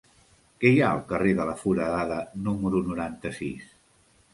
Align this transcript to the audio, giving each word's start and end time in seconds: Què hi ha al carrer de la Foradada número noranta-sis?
Què 0.63 0.71
hi 0.75 0.79
ha 0.85 0.87
al 0.93 1.03
carrer 1.11 1.35
de 1.41 1.47
la 1.51 1.55
Foradada 1.61 2.19
número 2.51 2.85
noranta-sis? 2.93 3.75